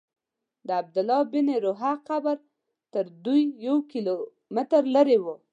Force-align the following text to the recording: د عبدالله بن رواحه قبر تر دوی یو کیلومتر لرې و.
د 0.67 0.69
عبدالله 0.81 1.21
بن 1.33 1.47
رواحه 1.65 1.93
قبر 2.09 2.37
تر 2.93 3.05
دوی 3.25 3.41
یو 3.67 3.77
کیلومتر 3.91 4.83
لرې 4.95 5.17
و. 5.23 5.25